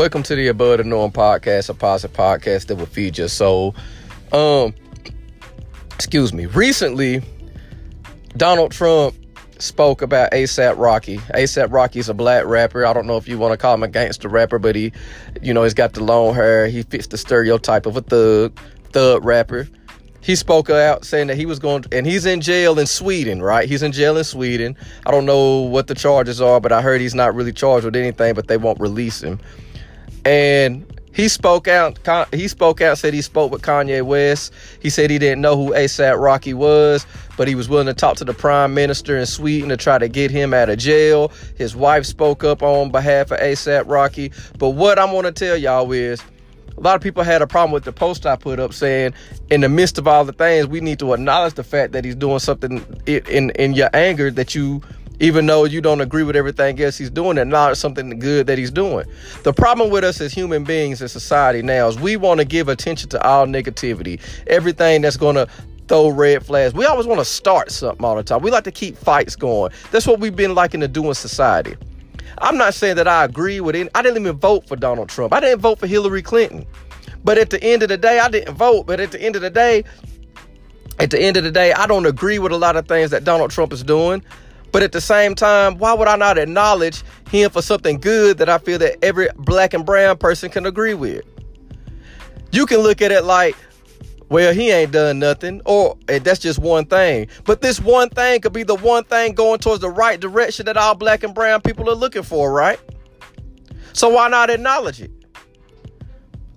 [0.00, 3.74] Welcome to the Above the Norm podcast, a positive podcast that will feed your soul.
[4.32, 4.74] Um,
[5.94, 6.46] excuse me.
[6.46, 7.20] Recently,
[8.34, 9.14] Donald Trump
[9.58, 11.18] spoke about ASAP Rocky.
[11.34, 12.86] ASAP Rocky is a black rapper.
[12.86, 14.90] I don't know if you want to call him a gangster rapper, but he,
[15.42, 16.66] you know, he's got the long hair.
[16.66, 18.58] He fits the stereotype of a thug,
[18.92, 19.68] thug rapper.
[20.22, 23.42] He spoke out saying that he was going, to, and he's in jail in Sweden,
[23.42, 23.68] right?
[23.68, 24.78] He's in jail in Sweden.
[25.04, 27.96] I don't know what the charges are, but I heard he's not really charged with
[27.96, 29.38] anything, but they won't release him
[30.24, 31.98] and he spoke out.
[32.32, 32.98] He spoke out.
[32.98, 34.52] Said he spoke with Kanye West.
[34.80, 37.06] He said he didn't know who ASAP Rocky was,
[37.36, 40.08] but he was willing to talk to the Prime Minister in Sweden to try to
[40.08, 41.32] get him out of jail.
[41.56, 44.32] His wife spoke up on behalf of ASAP Rocky.
[44.58, 46.22] But what I'm going to tell y'all is,
[46.76, 49.12] a lot of people had a problem with the post I put up saying,
[49.50, 52.14] in the midst of all the things, we need to acknowledge the fact that he's
[52.14, 54.80] doing something in in your anger that you
[55.20, 58.58] even though you don't agree with everything else he's doing and not something good that
[58.58, 59.06] he's doing.
[59.44, 62.68] The problem with us as human beings in society now is we want to give
[62.68, 65.46] attention to all negativity, everything that's going to
[65.86, 66.72] throw red flags.
[66.72, 68.42] We always want to start something all the time.
[68.42, 69.72] We like to keep fights going.
[69.90, 71.76] That's what we've been liking to do in society.
[72.38, 73.88] I'm not saying that I agree with it.
[73.94, 75.34] I didn't even vote for Donald Trump.
[75.34, 76.64] I didn't vote for Hillary Clinton.
[77.22, 78.86] But at the end of the day, I didn't vote.
[78.86, 79.84] But at the end of the day,
[80.98, 83.24] at the end of the day, I don't agree with a lot of things that
[83.24, 84.24] Donald Trump is doing.
[84.72, 88.48] But at the same time, why would I not acknowledge him for something good that
[88.48, 91.24] I feel that every black and brown person can agree with?
[92.52, 93.56] You can look at it like,
[94.28, 97.26] well, he ain't done nothing, or eh, that's just one thing.
[97.44, 100.76] But this one thing could be the one thing going towards the right direction that
[100.76, 102.78] all black and brown people are looking for, right?
[103.92, 105.10] So why not acknowledge it?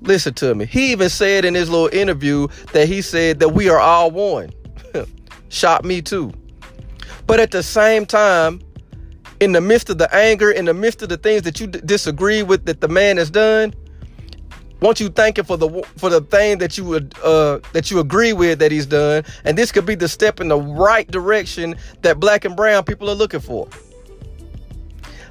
[0.00, 0.64] Listen to me.
[0.64, 4.50] He even said in his little interview that he said that we are all one.
[5.48, 6.32] Shot me too.
[7.26, 8.60] But at the same time,
[9.40, 11.80] in the midst of the anger, in the midst of the things that you d-
[11.84, 13.72] disagree with that the man has done,
[14.80, 17.98] want you thank him for the for the thing that you would uh, that you
[18.00, 21.76] agree with that he's done, and this could be the step in the right direction
[22.02, 23.68] that black and brown people are looking for.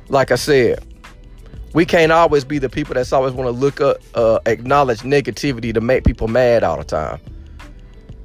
[0.10, 0.86] Like I said,
[1.74, 5.74] we can't always be the people that's always want to look up, uh, acknowledge negativity
[5.74, 7.20] to make people mad all the time.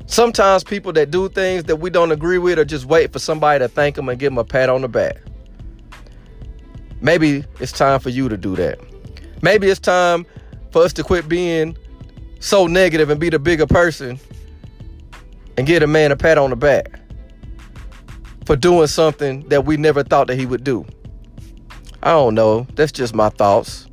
[0.06, 3.58] Sometimes people that do things that we don't agree with are just wait for somebody
[3.60, 5.16] to thank them and give them a pat on the back.
[7.00, 8.78] Maybe it's time for you to do that.
[9.42, 10.26] Maybe it's time
[10.70, 11.76] for us to quit being
[12.40, 14.18] so negative and be the bigger person
[15.56, 17.00] and get a man a pat on the back
[18.46, 20.84] for doing something that we never thought that he would do.
[22.02, 22.66] I don't know.
[22.74, 23.86] That's just my thoughts.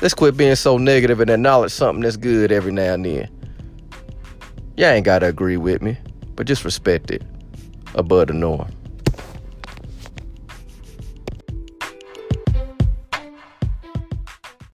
[0.00, 3.35] Let's quit being so negative and acknowledge something that's good every now and then.
[4.76, 5.96] Y'all ain't gotta agree with me,
[6.34, 7.22] but just respect it
[7.94, 8.70] above the norm.